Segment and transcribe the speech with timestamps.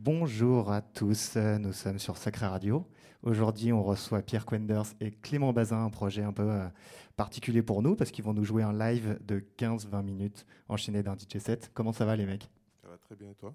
[0.00, 2.86] Bonjour à tous, nous sommes sur Sacré Radio.
[3.24, 6.68] Aujourd'hui, on reçoit Pierre Quenders et Clément Bazin, un projet un peu euh,
[7.16, 11.16] particulier pour nous parce qu'ils vont nous jouer un live de 15-20 minutes enchaîné d'un
[11.16, 11.72] DJ set.
[11.74, 12.48] Comment ça va les mecs?
[12.80, 13.52] Ça va très bien et toi?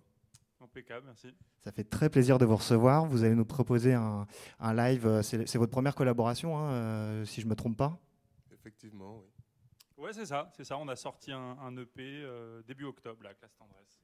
[0.59, 1.33] Impeccable, merci.
[1.61, 3.05] Ça fait très plaisir de vous recevoir.
[3.05, 4.27] Vous allez nous proposer un,
[4.59, 5.07] live.
[5.07, 7.97] Euh, c'est votre première collaboration, hein, euh, si je ne me trompe pas?
[8.51, 9.27] Effectivement, oui.
[9.95, 10.77] Ouais, c'est ça, c'est ça.
[10.77, 12.27] On a sorti un, EP
[12.67, 14.03] début octobre, la classe tendresse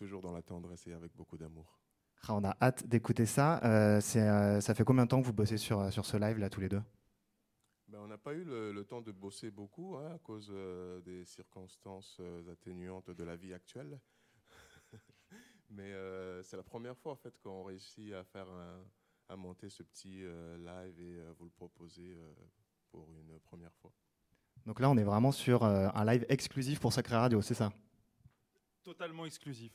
[0.00, 1.78] toujours dans la tendresse et avec beaucoup d'amour.
[2.22, 3.62] Ah, on a hâte d'écouter ça.
[3.64, 6.38] Euh, euh, ça fait combien de temps que vous bossez sur, euh, sur ce live
[6.38, 6.82] là tous les deux?
[7.86, 10.50] Ben, On n'a pas eu le, temps de bosser beaucoup hein, à cause
[11.04, 12.18] des circonstances
[12.50, 14.00] atténuantes de la vie actuelle.
[15.68, 15.92] Mais
[16.42, 18.48] c'est la première fois en fait qu'on réussit à faire
[19.28, 20.22] à monter ce petit
[20.58, 22.16] live et vous le proposer
[22.90, 23.92] pour une première fois.
[24.66, 27.70] Donc là, on est vraiment sur un live exclusif pour Sacré Radio, c'est ça?
[28.82, 29.72] Totalement exclusif.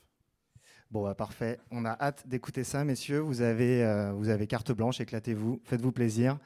[0.91, 1.59] Bon, bah, parfait.
[1.71, 3.19] On a hâte d'écouter ça, messieurs.
[3.19, 6.37] Vous avez, euh, vous avez carte blanche, éclatez-vous, faites-vous plaisir.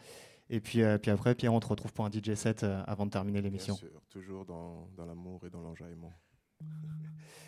[0.49, 3.05] Et puis, euh, puis après, Pierre, on te retrouve pour un DJ set euh, avant
[3.05, 3.75] de terminer l'émission.
[3.75, 6.13] Bien sûr, toujours dans, dans l'amour et dans l'enjaillement.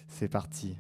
[0.07, 0.77] C'est parti.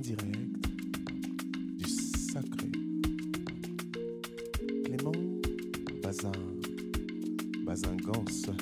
[0.00, 0.68] Direct
[1.78, 2.70] du sacré.
[4.84, 5.12] Clément
[6.02, 6.32] Bazin,
[7.64, 8.52] Bazin Gans,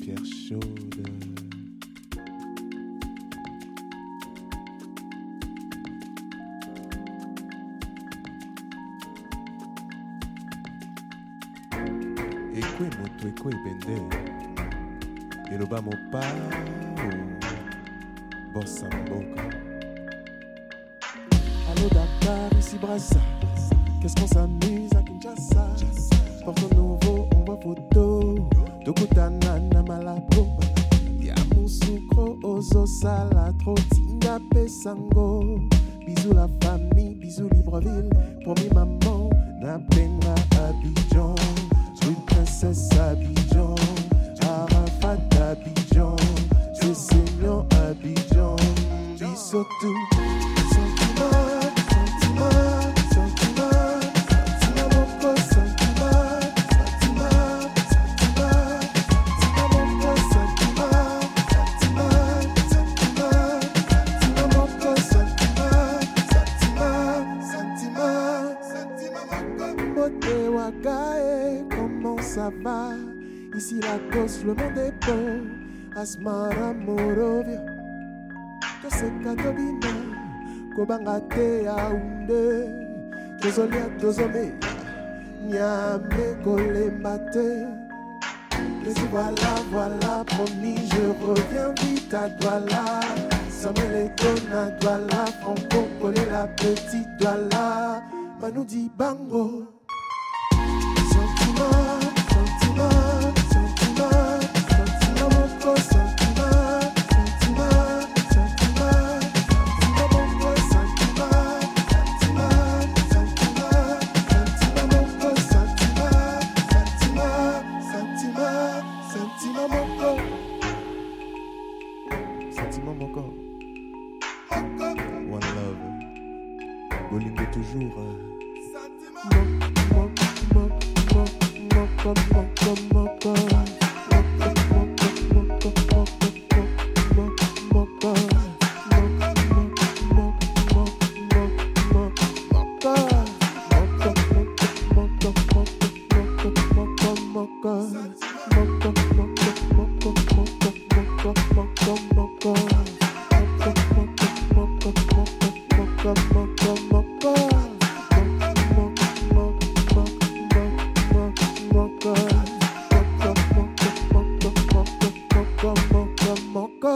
[0.00, 1.02] Pierre Chaude.
[12.54, 14.16] Ekwe moto ekwe bende
[15.52, 17.31] eloba mopao
[18.52, 19.42] bossa boca.
[21.70, 23.20] Allô Dakar, ici Brassa.
[24.00, 25.68] Qu'est-ce qu'on s'amuse à Kinshasa?
[26.44, 28.48] Porte nouveau, on voit photo.
[28.84, 30.58] Tokutana na malapo.
[31.20, 35.60] Ya musukro, ozo sala, trotinga pesango.
[36.04, 38.10] Bisous la famille, bisous Libreville.
[38.42, 38.98] Promis maman,
[72.22, 72.90] ça va?
[73.56, 76.00] Ici la cause, le monde est beau.
[76.00, 77.60] Asmara Morovia.
[78.82, 79.92] toseka tobina
[80.74, 82.42] kobanga te yaunde
[83.40, 84.52] tozolia tozomeya
[85.48, 87.46] nyame kolemba te
[88.84, 93.00] Mais voilà, voilà, promis, je reviens vite à Douala.
[93.48, 98.02] Samuel Etona, Douala, Franco, coller la petite Douala.
[98.40, 99.64] Manu dit bango.
[101.12, 101.91] Sentiment,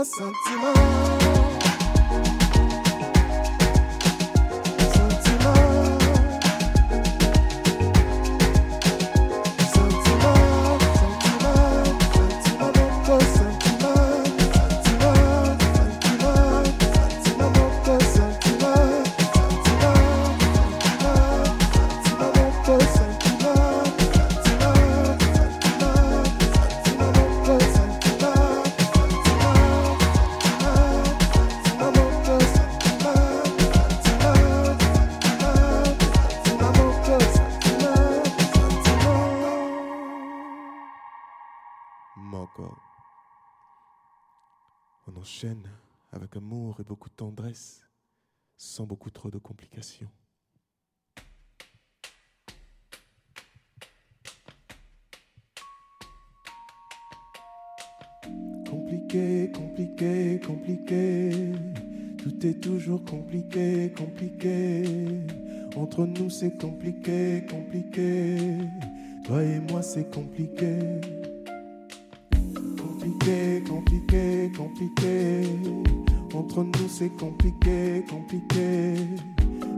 [0.06, 1.25] さつま
[62.56, 64.82] C'est toujours compliqué, compliqué.
[65.76, 68.37] Entre nous, c'est compliqué, compliqué.
[69.25, 70.79] Toi et moi, c'est compliqué.
[72.79, 75.43] Compliqué, compliqué, compliqué.
[76.35, 78.94] Entre nous, c'est compliqué, compliqué.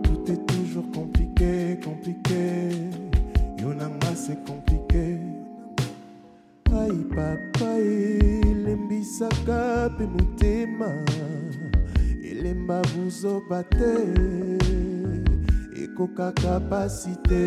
[0.04, 2.70] Tout est toujours compliqué, compliqué.
[3.60, 5.16] Yonama, c'est compliqué.
[6.72, 7.76] Aïe, papa,
[8.64, 10.92] lembisaka, pe motema
[12.38, 13.94] elemba buzoba te.
[15.82, 17.44] Ekoka kapasite.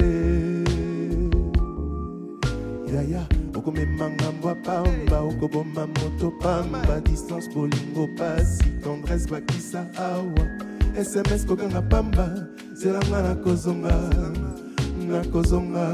[2.94, 3.24] Yaya
[3.56, 7.02] okomema ngambo ya pamba okoboma moto pamba.
[7.04, 10.46] Distance bolingo pasi tendresse bakisa awa.
[11.04, 13.96] Sms kokanga pamba zelanga nakozonga
[15.08, 15.88] nakozonga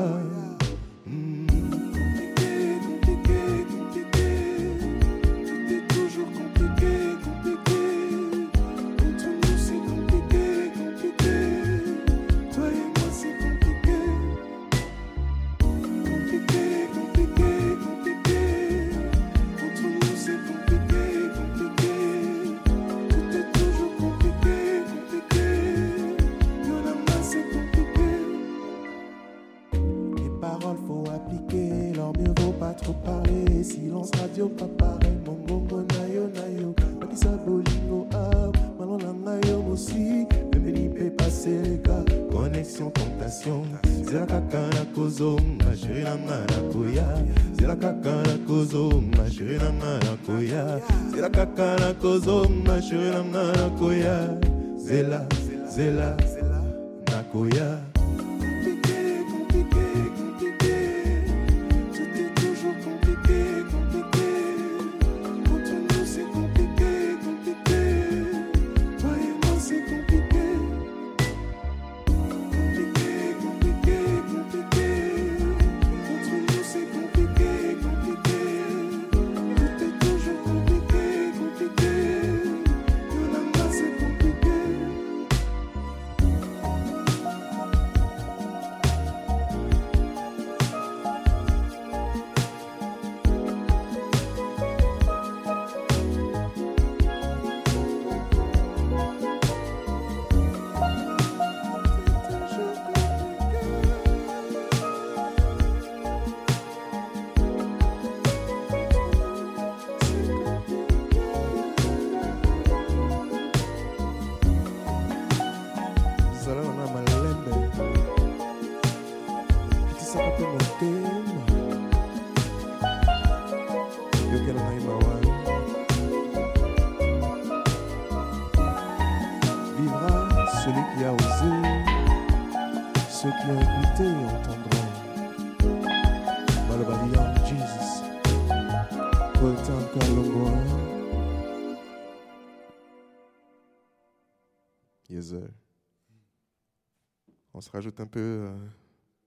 [147.68, 148.56] se rajoute un peu euh,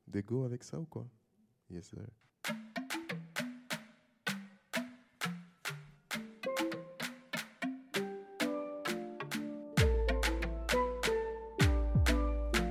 [0.07, 1.07] d'ego avec ça ou quoi?
[1.71, 1.99] Yes, sir.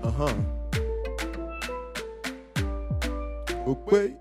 [0.04, 0.36] Uh -huh.
[3.68, 4.18] Okay.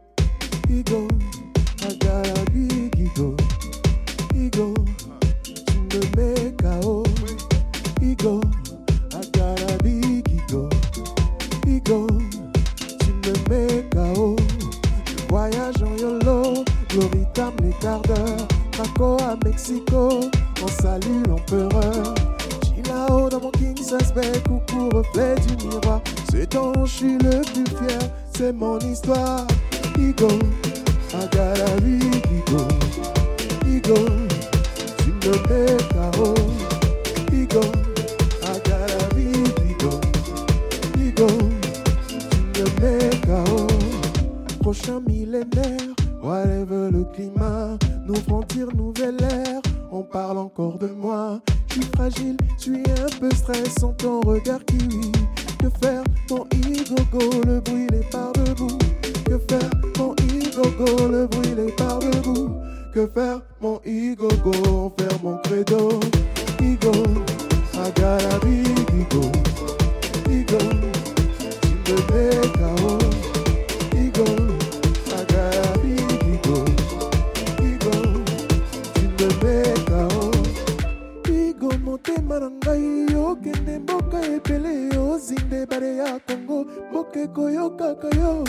[84.98, 86.58] ozinde ebale ya kongo
[86.90, 88.44] mboka ekoyokaka yo.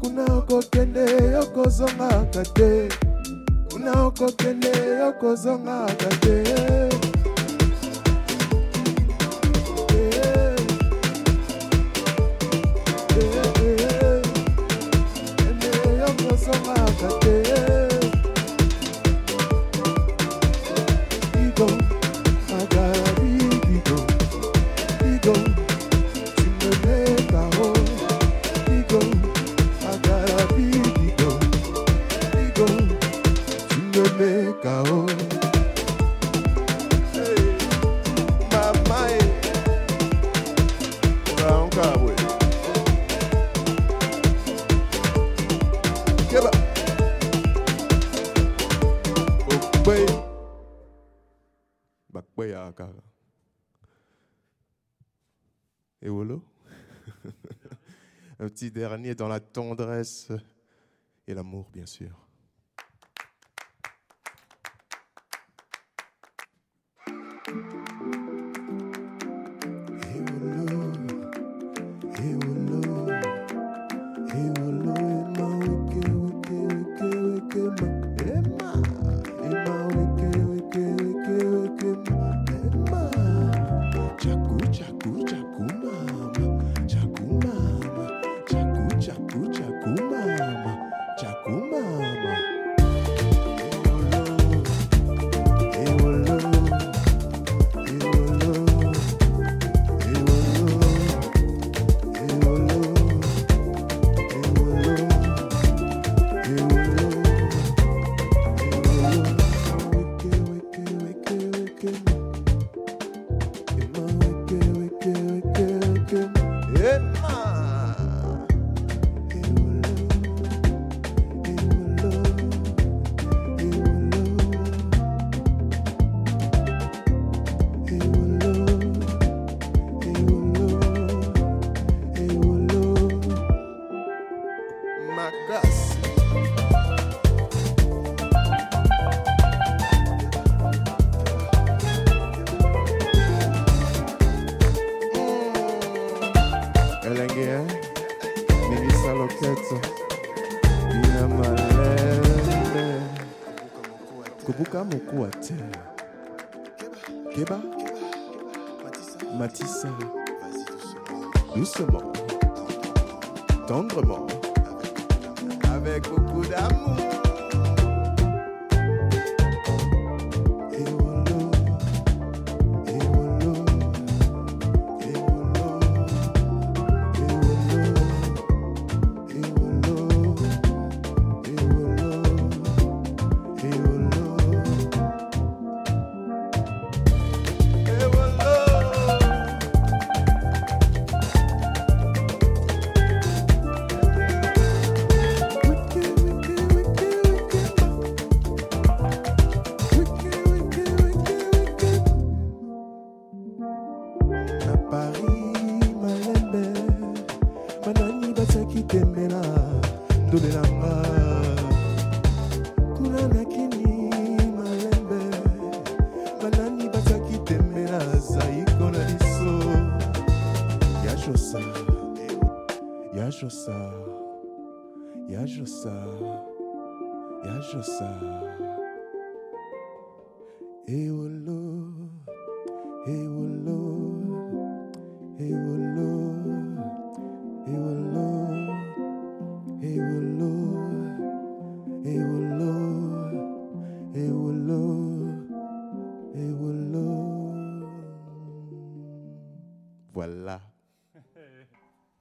[0.00, 1.04] Kuna okokende
[1.42, 2.88] okozongaka te
[3.70, 4.72] kuna okokende
[5.08, 6.75] okozongaka te
[58.76, 60.30] dernier dans la tendresse
[61.26, 62.25] et l'amour, bien sûr.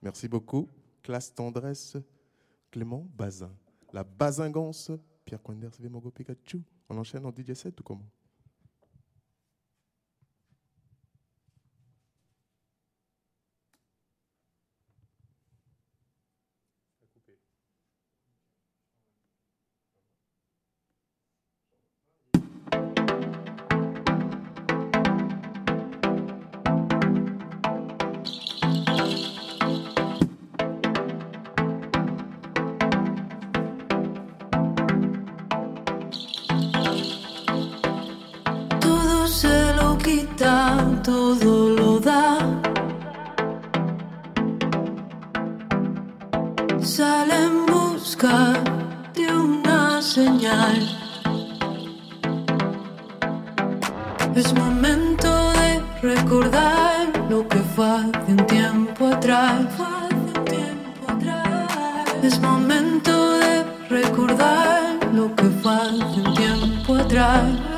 [0.06, 0.70] Merci beaucoup.
[1.02, 1.98] Classe tendresse,
[2.70, 3.52] Clément Bazin.
[3.92, 4.92] La Bazingance,
[5.26, 6.62] Pierre Coinders, Mogo Pikachu.
[6.90, 8.08] On enchaîne en DJ7 ou comment?
[41.06, 42.40] todo lo da.
[46.82, 48.54] Sale en busca
[49.14, 50.78] de una señal.
[54.36, 55.70] Es momento de
[56.02, 59.68] recordar lo que fue de un tiempo atrás.
[62.24, 67.75] Es momento de recordar lo que fue de un tiempo atrás.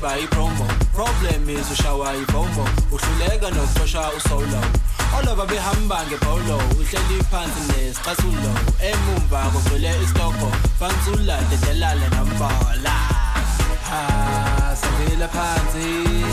[0.00, 0.66] By promo.
[0.94, 4.62] Problem is ushawa ifomo, uhluleka nokutosha usolo.
[5.18, 8.52] Over behamba ngepolo, ihleli phansi nesicathulo.
[8.80, 12.96] Emumva kugcwele istoko, bansula dedelale nombola.
[13.90, 16.24] Ha, sambela phansi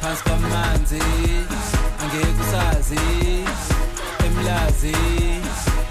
[0.00, 1.02] phansi kwamanzi
[2.02, 3.04] angeke usazi
[4.26, 4.96] emlazi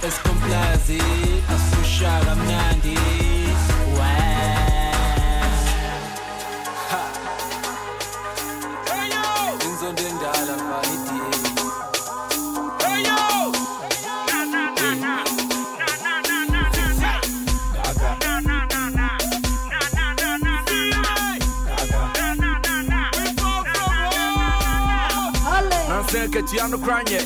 [0.08, 1.02] esikomplazi
[1.54, 3.43] asifusha kamnandi
[26.34, 27.20] nansa katua no kora nyɛ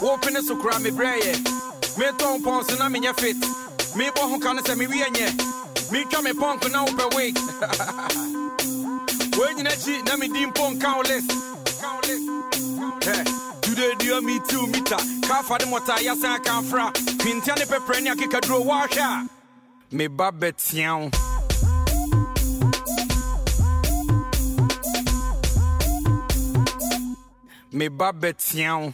[0.00, 1.34] wopene so kora mebrɛ yɛ
[1.98, 3.36] metɔn pɔn so na menyɛ fit.
[3.94, 5.28] Mebɔ ho ka no sɛ mewiɛ nyɛ
[5.90, 7.32] metwa me pɔnko na wopɛ wei
[9.38, 11.30] wei nyina akyi na medi mpo nka wo list
[13.62, 14.96] today dear me two meter?
[15.26, 19.28] Ka fa de mɔta yɛsan aka mfra pintia ne pɛprɛ ne akekaduro woahwɛ a
[19.94, 21.23] meba bɛtea wo meba
[27.74, 28.92] bɛtea wo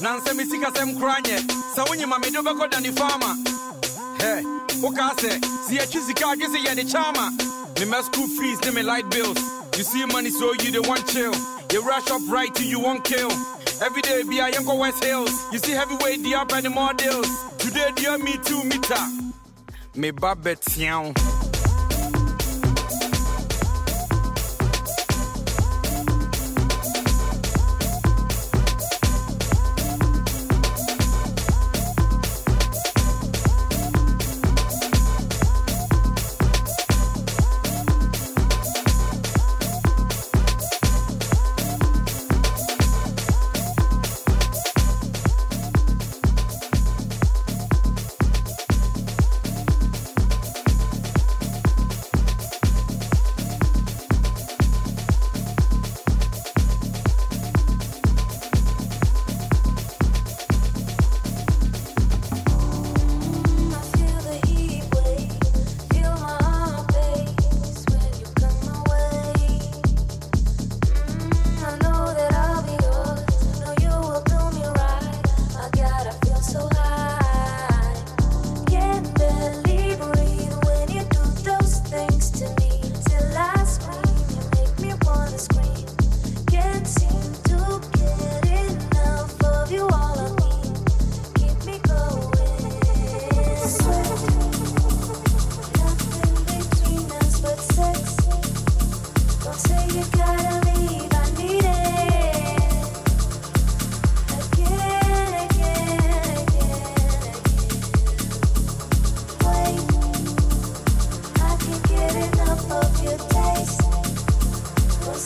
[0.00, 1.38] nansɛ me sikasɛm kora nyɛ
[1.74, 3.36] sɛ wonyima mede wobɛkɔ dane faama
[4.18, 4.42] hɛ
[4.82, 7.30] wokaa sɛ sɛ yɛtwi sika adwe sɛ yɛde kyama
[7.76, 9.38] memɛ school fees ne me light bills.
[9.76, 11.34] You see money so you dey want chill.
[11.70, 13.30] You rush up right till you won't kill.
[13.82, 15.30] Every day be a young West Hills.
[15.52, 17.28] You see heavyweight the up and the more deals.
[17.58, 19.04] Today dear me two meter.
[19.94, 21.35] me ba betia wo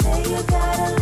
[0.02, 0.99] say you gotta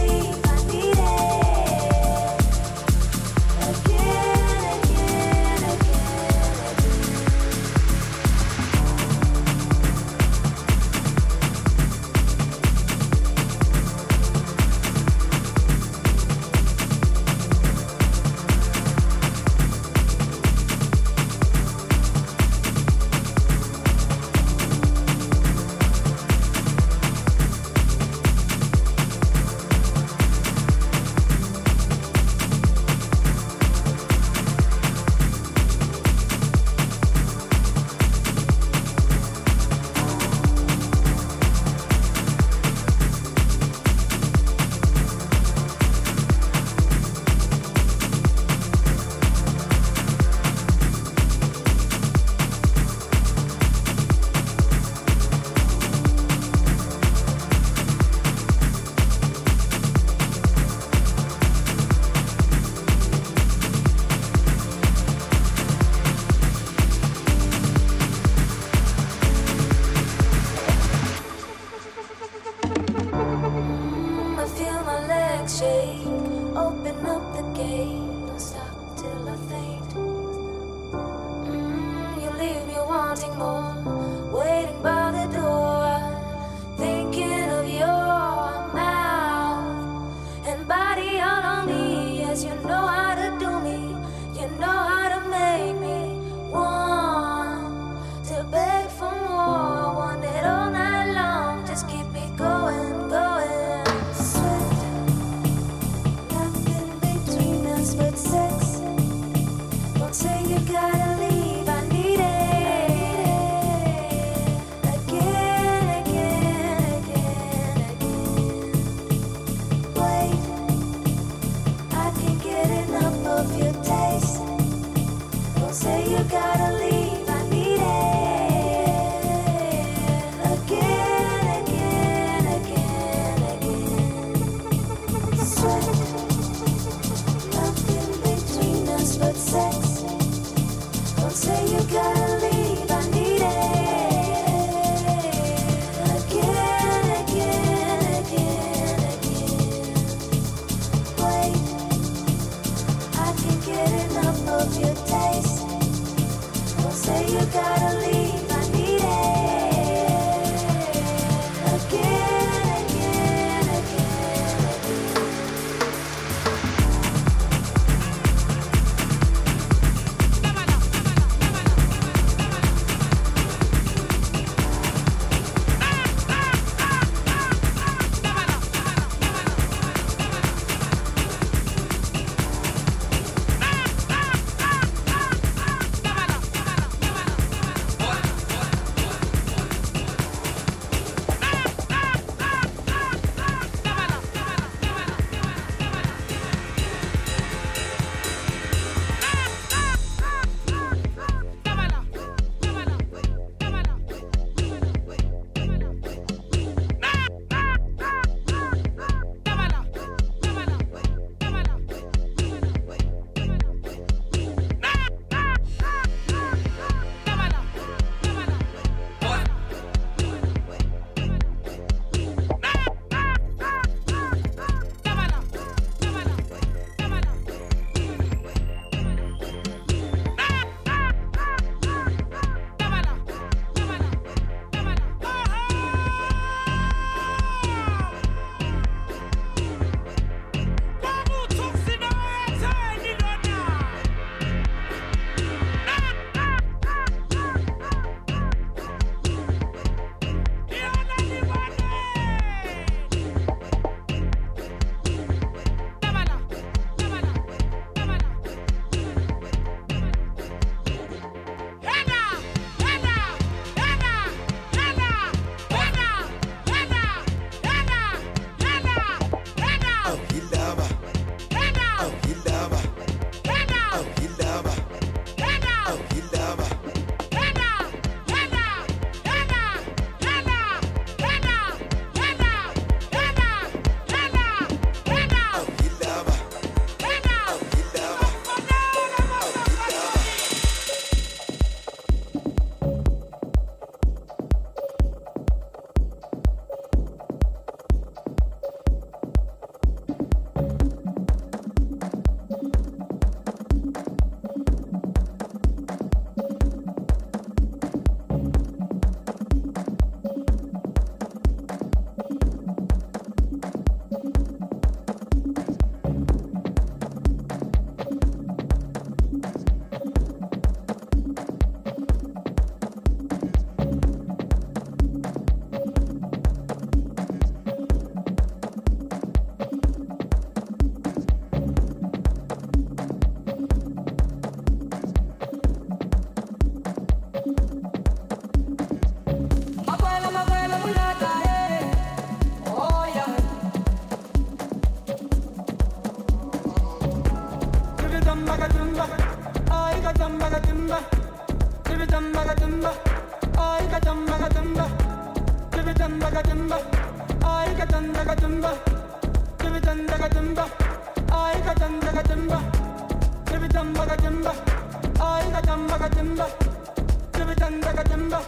[367.69, 368.38] jamba ka jamba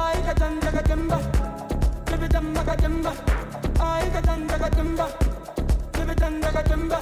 [0.00, 1.16] ai ka jamba ka jamba
[2.08, 3.12] jibi jamba ka jamba
[3.86, 5.06] ai ka jamba ka jamba
[5.96, 6.98] jibi jamba ka jamba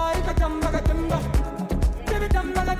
[0.00, 1.18] ai ka jamba ka jamba
[2.08, 2.74] jibi jamba ka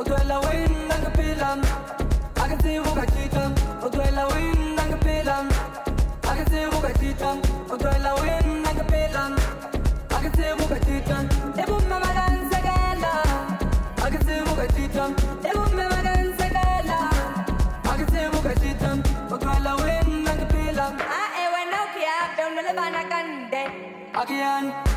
[0.00, 0.16] Oh win,
[0.90, 0.96] I
[2.40, 3.54] I can see what I cheat on.
[3.92, 4.88] Win, I
[6.24, 7.42] I can see what I cheat on.
[7.68, 8.72] Win, I
[10.10, 11.28] I can see what I cheat on.
[11.54, 12.00] They put my.
[12.00, 12.12] I
[14.08, 15.14] can see what I cheat on.
[15.42, 15.86] They put my.
[17.84, 19.02] I can see what I cheat on.
[19.30, 20.96] Oh girl, I win, I can feel I'm.
[20.98, 21.38] Ah, I
[21.92, 22.94] care, don't live on.
[24.22, 24.89] Again.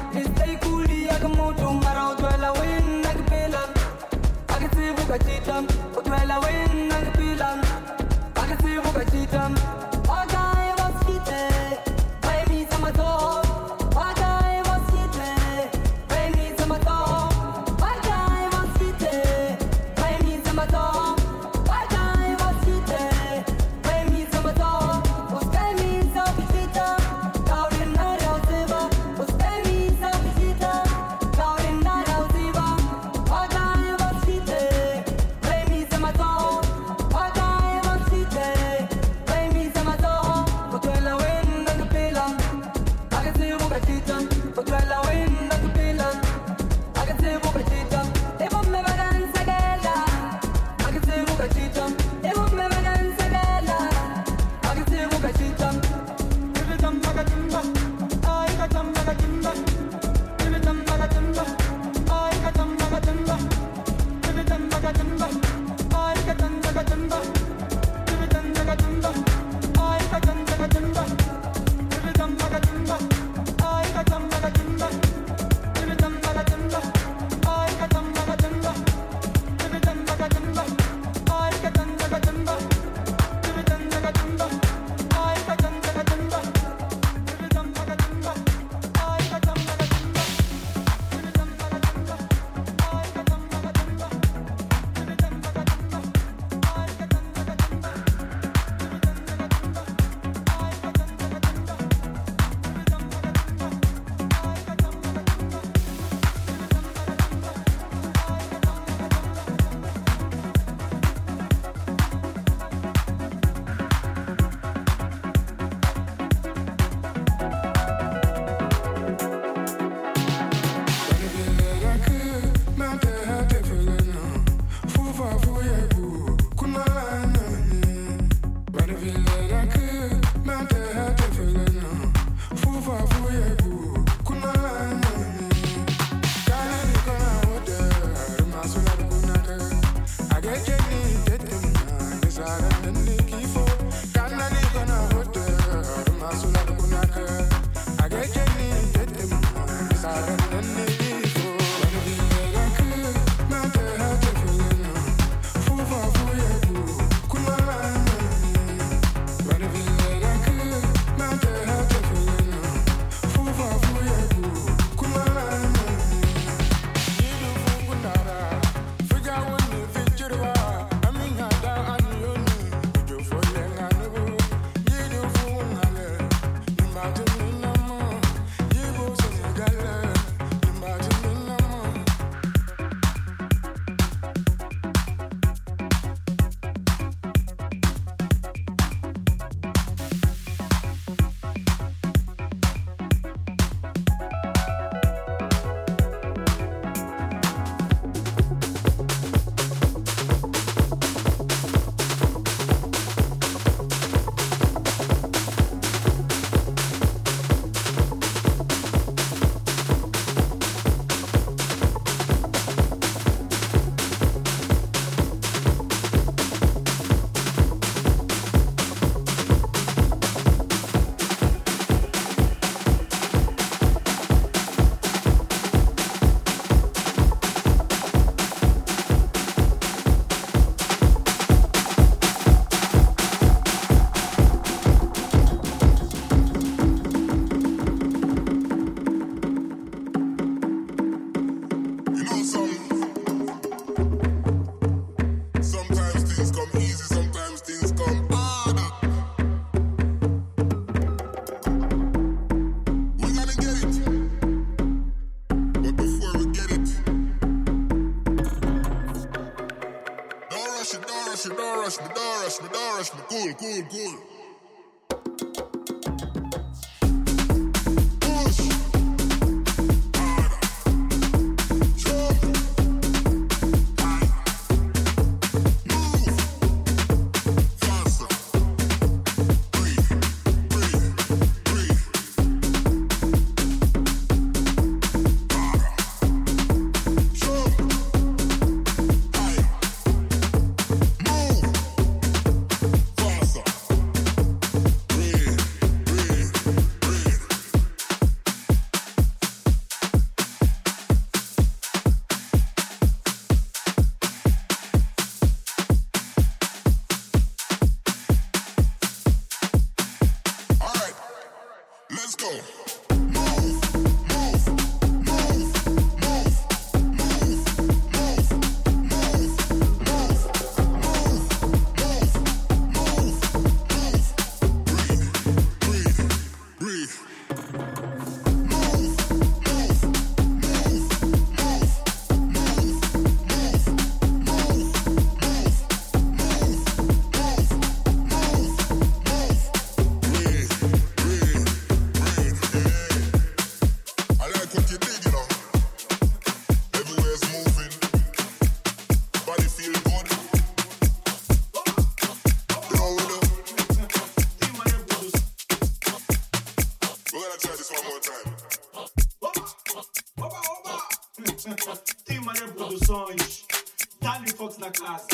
[364.83, 365.32] masterclass.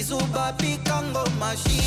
[0.00, 1.78] izuba pika ngoma shi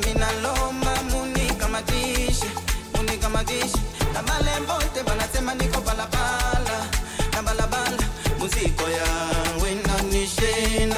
[0.00, 2.50] minaloma munika majishi
[2.94, 3.80] munika majishi
[4.14, 6.86] na wale wote wanasema niko balabala
[7.32, 7.98] na balabala
[8.38, 10.96] muziko yangu inanishinda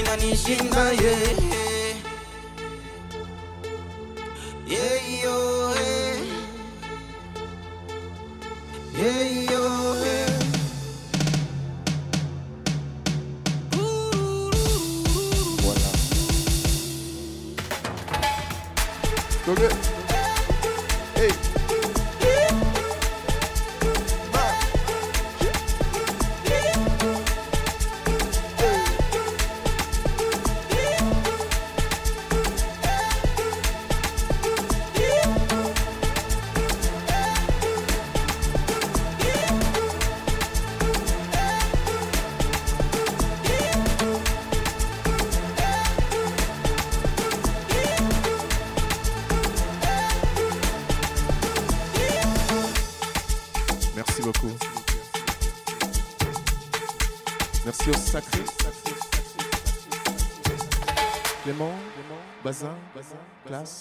[0.00, 1.29] inanishinda yeah.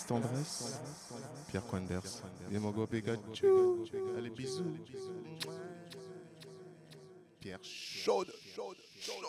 [0.10, 0.82] tendresse.
[1.50, 2.24] Pierre Quenders.
[2.52, 2.74] Et mon.
[4.18, 4.76] Allez, bisous.
[7.40, 9.24] Pierre chaude, chaude, chaude.